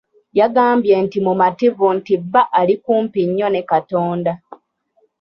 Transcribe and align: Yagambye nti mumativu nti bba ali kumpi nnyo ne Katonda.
Yagambye 0.39 0.95
nti 1.05 1.17
mumativu 1.25 1.85
nti 1.97 2.13
bba 2.21 2.43
ali 2.59 2.75
kumpi 2.83 3.19
nnyo 3.27 3.47
ne 3.51 3.61
Katonda. 3.71 4.33